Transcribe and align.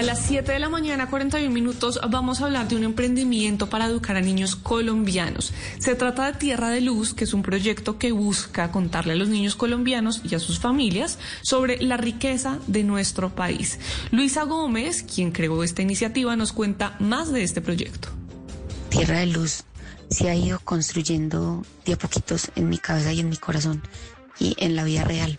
A 0.00 0.02
las 0.02 0.24
7 0.28 0.50
de 0.50 0.58
la 0.58 0.70
mañana, 0.70 1.10
41 1.10 1.52
minutos, 1.52 2.00
vamos 2.08 2.40
a 2.40 2.46
hablar 2.46 2.66
de 2.68 2.74
un 2.74 2.84
emprendimiento 2.84 3.68
para 3.68 3.84
educar 3.84 4.16
a 4.16 4.22
niños 4.22 4.56
colombianos. 4.56 5.52
Se 5.78 5.94
trata 5.94 6.24
de 6.24 6.38
Tierra 6.38 6.70
de 6.70 6.80
Luz, 6.80 7.12
que 7.12 7.24
es 7.24 7.34
un 7.34 7.42
proyecto 7.42 7.98
que 7.98 8.10
busca 8.10 8.72
contarle 8.72 9.12
a 9.12 9.16
los 9.16 9.28
niños 9.28 9.56
colombianos 9.56 10.22
y 10.24 10.34
a 10.34 10.38
sus 10.38 10.58
familias 10.58 11.18
sobre 11.42 11.82
la 11.82 11.98
riqueza 11.98 12.60
de 12.66 12.82
nuestro 12.82 13.34
país. 13.34 13.78
Luisa 14.10 14.44
Gómez, 14.44 15.02
quien 15.02 15.32
creó 15.32 15.62
esta 15.62 15.82
iniciativa, 15.82 16.34
nos 16.34 16.54
cuenta 16.54 16.96
más 16.98 17.30
de 17.30 17.42
este 17.42 17.60
proyecto. 17.60 18.08
Tierra 18.88 19.18
de 19.18 19.26
Luz 19.26 19.64
se 20.08 20.30
ha 20.30 20.34
ido 20.34 20.60
construyendo 20.60 21.62
de 21.84 21.92
a 21.92 21.98
poquitos 21.98 22.50
en 22.56 22.70
mi 22.70 22.78
cabeza 22.78 23.12
y 23.12 23.20
en 23.20 23.28
mi 23.28 23.36
corazón 23.36 23.82
y 24.38 24.56
en 24.60 24.76
la 24.76 24.84
vida 24.84 25.04
real. 25.04 25.38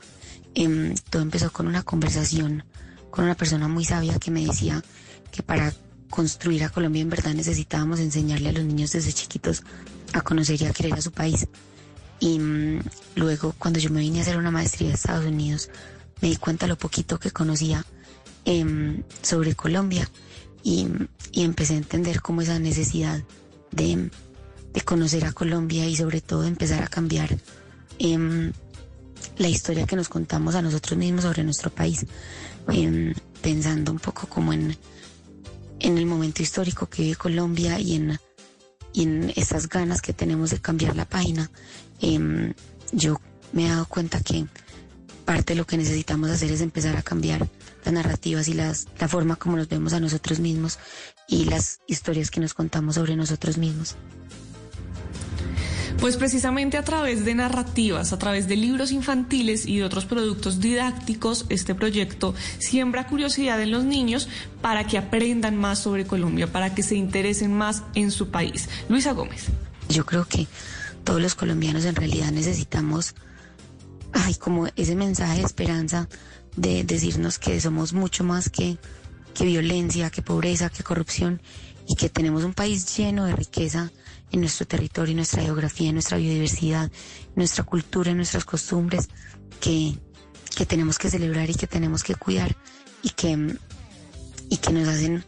Em, 0.54 0.94
todo 1.10 1.24
empezó 1.24 1.52
con 1.52 1.66
una 1.66 1.82
conversación 1.82 2.64
con 3.12 3.26
una 3.26 3.36
persona 3.36 3.68
muy 3.68 3.86
sabia 3.86 4.18
que 4.18 4.32
me 4.32 4.46
decía 4.46 4.84
que 5.32 5.44
para 5.44 5.74
construir 6.10 6.64
a 6.64 6.70
Colombia 6.70 7.02
en 7.02 7.10
verdad 7.10 7.34
necesitábamos 7.34 8.00
enseñarle 8.00 8.50
a 8.50 8.54
los 8.54 8.66
niños 8.66 8.92
desde 8.92 9.14
chiquitos 9.14 9.64
a 10.14 10.22
conocer 10.22 10.62
y 10.62 10.66
a 10.66 10.74
querer 10.74 10.94
a 10.94 11.02
su 11.02 11.12
país. 11.12 11.48
Y 12.20 12.40
mm, 12.40 12.80
luego 13.16 13.54
cuando 13.58 13.80
yo 13.80 13.90
me 13.90 14.02
vine 14.02 14.20
a 14.20 14.22
hacer 14.24 14.38
una 14.38 14.52
maestría 14.52 14.90
de 14.90 14.96
Estados 14.96 15.26
Unidos, 15.26 15.70
me 16.22 16.30
di 16.30 16.36
cuenta 16.38 16.68
lo 16.68 16.78
poquito 16.78 17.20
que 17.20 17.32
conocía 17.32 17.86
em, 18.46 19.04
sobre 19.22 19.56
Colombia 19.56 20.10
y, 20.64 20.88
y, 21.32 21.44
empecé 21.44 21.74
a 21.74 21.78
entender 21.78 22.22
cómo 22.22 22.42
esa 22.42 22.60
necesidad 22.60 23.24
de, 23.72 24.12
de, 24.74 24.82
conocer 24.82 25.26
a 25.26 25.34
Colombia 25.34 25.88
y 25.88 25.96
sobre 25.96 26.22
todo 26.22 26.44
empezar 26.44 26.84
a 26.84 26.88
cambiar 26.88 27.36
em, 27.98 28.52
la 29.42 29.50
historia 29.50 29.86
que 29.86 29.96
nos 29.96 30.08
contamos 30.08 30.56
a 30.56 30.62
nosotros 30.62 30.98
mismos 30.98 31.24
sobre 31.24 31.44
nuestro 31.44 31.72
país 31.72 32.06
pensando 33.42 33.92
un 33.92 34.00
poco 34.00 34.28
como 34.28 34.54
en, 34.54 34.78
en 35.80 35.98
el 35.98 36.06
momento 36.06 36.44
histórico 36.44 36.88
que 36.88 37.02
vive 37.04 37.16
Colombia 37.16 37.80
y 37.80 37.96
en, 37.96 38.20
y 38.94 39.04
en 39.04 39.34
esas 39.36 39.68
ganas 39.68 40.02
que 40.02 40.14
tenemos 40.14 40.52
de 40.52 40.60
cambiar 40.60 40.96
la 40.96 41.06
página, 41.06 41.50
em, 42.02 42.54
yo 42.92 43.20
me 43.52 43.66
he 43.66 43.70
dado 43.70 43.86
cuenta 43.88 44.22
que 44.22 44.46
parte 45.26 45.54
de 45.54 45.58
lo 45.58 45.66
que 45.66 45.78
necesitamos 45.78 46.30
hacer 46.30 46.52
es 46.52 46.62
empezar 46.62 46.96
a 46.96 47.02
cambiar 47.02 47.48
las 47.84 47.94
narrativas 47.94 48.48
y 48.48 48.54
las, 48.54 48.88
la 49.00 49.08
forma 49.08 49.38
como 49.38 49.58
nos 49.58 49.70
vemos 49.70 49.94
a 49.94 50.00
nosotros 50.00 50.40
mismos 50.40 50.78
y 51.28 51.46
las 51.46 51.80
historias 51.88 52.30
que 52.30 52.40
nos 52.42 52.54
contamos 52.54 52.96
sobre 52.96 53.16
nosotros 53.16 53.58
mismos. 53.58 53.96
Pues 56.02 56.18
precisamente 56.18 56.78
a 56.78 56.84
través 56.84 57.26
de 57.26 57.36
narrativas, 57.36 58.12
a 58.12 58.18
través 58.18 58.48
de 58.48 58.56
libros 58.56 58.92
infantiles 58.92 59.68
y 59.68 59.78
de 59.78 59.84
otros 59.84 60.06
productos 60.06 60.60
didácticos, 60.60 61.46
este 61.50 61.76
proyecto 61.76 62.34
siembra 62.58 63.06
curiosidad 63.06 63.62
en 63.62 63.70
los 63.70 63.84
niños 63.84 64.28
para 64.64 64.88
que 64.88 64.98
aprendan 64.98 65.58
más 65.58 65.78
sobre 65.78 66.08
Colombia, 66.08 66.52
para 66.52 66.74
que 66.74 66.82
se 66.82 66.96
interesen 66.96 67.54
más 67.54 67.84
en 67.94 68.10
su 68.10 68.32
país. 68.32 68.68
Luisa 68.90 69.12
Gómez. 69.12 69.50
Yo 69.90 70.04
creo 70.04 70.26
que 70.26 70.48
todos 71.04 71.22
los 71.22 71.36
colombianos 71.36 71.86
en 71.86 71.96
realidad 71.96 72.32
necesitamos, 72.32 73.14
ay, 74.12 74.34
como 74.34 74.70
ese 74.76 74.96
mensaje 74.96 75.38
de 75.38 75.46
esperanza 75.46 76.10
de 76.56 76.84
decirnos 76.84 77.38
que 77.38 77.62
somos 77.62 77.94
mucho 77.94 78.24
más 78.24 78.50
que, 78.50 78.80
que 79.34 79.46
violencia, 79.46 80.10
que 80.10 80.22
pobreza, 80.22 80.70
que 80.70 80.84
corrupción 80.84 81.42
y 81.88 81.96
que 81.96 82.10
tenemos 82.10 82.44
un 82.44 82.54
país 82.54 82.98
lleno 82.98 83.26
de 83.26 83.36
riqueza 83.36 83.92
en 84.32 84.40
nuestro 84.40 84.66
territorio, 84.66 85.12
en 85.12 85.18
nuestra 85.18 85.44
geografía, 85.44 85.90
en 85.90 85.96
nuestra 85.96 86.18
biodiversidad, 86.18 86.86
en 86.86 87.34
nuestra 87.36 87.64
cultura, 87.64 88.12
en 88.12 88.18
nuestras 88.18 88.46
costumbres, 88.46 89.10
que, 89.60 89.98
que 90.56 90.66
tenemos 90.66 90.98
que 90.98 91.10
celebrar 91.10 91.50
y 91.50 91.56
que 91.56 91.68
tenemos 91.68 92.04
que 92.04 92.16
cuidar 92.16 92.56
y 93.04 93.10
que, 93.10 93.58
y 94.50 94.58
que 94.58 94.72
nos 94.72 94.88
hacen 94.88 95.24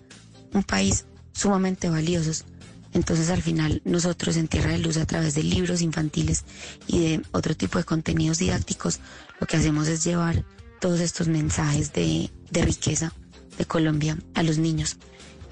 un 0.53 0.63
país 0.63 1.05
sumamente 1.33 1.89
valiosos. 1.89 2.45
Entonces 2.93 3.29
al 3.29 3.41
final 3.41 3.81
nosotros 3.85 4.37
en 4.37 4.47
Tierra 4.47 4.71
de 4.71 4.77
Luz 4.77 4.97
a 4.97 5.05
través 5.05 5.33
de 5.33 5.43
libros 5.43 5.81
infantiles 5.81 6.45
y 6.87 6.99
de 6.99 7.21
otro 7.31 7.55
tipo 7.55 7.79
de 7.79 7.83
contenidos 7.83 8.37
didácticos 8.37 8.99
lo 9.39 9.47
que 9.47 9.57
hacemos 9.57 9.87
es 9.87 10.03
llevar 10.03 10.45
todos 10.79 10.99
estos 10.99 11.27
mensajes 11.27 11.91
de, 11.91 12.29
de 12.51 12.61
riqueza 12.61 13.11
de 13.57 13.65
Colombia 13.65 14.17
a 14.33 14.43
los 14.43 14.57
niños. 14.57 14.97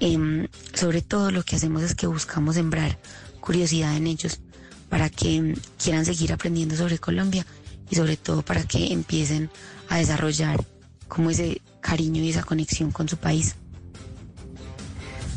Em, 0.00 0.48
sobre 0.74 1.02
todo 1.02 1.30
lo 1.30 1.44
que 1.44 1.56
hacemos 1.56 1.82
es 1.82 1.94
que 1.94 2.06
buscamos 2.06 2.56
sembrar 2.56 2.98
curiosidad 3.40 3.96
en 3.96 4.06
ellos 4.06 4.40
para 4.88 5.08
que 5.10 5.54
quieran 5.82 6.04
seguir 6.04 6.32
aprendiendo 6.32 6.76
sobre 6.76 6.98
Colombia 6.98 7.46
y 7.90 7.96
sobre 7.96 8.16
todo 8.16 8.42
para 8.42 8.64
que 8.64 8.92
empiecen 8.92 9.50
a 9.88 9.98
desarrollar 9.98 10.64
como 11.08 11.30
ese 11.30 11.60
cariño 11.80 12.22
y 12.22 12.30
esa 12.30 12.42
conexión 12.42 12.90
con 12.90 13.08
su 13.08 13.16
país. 13.16 13.54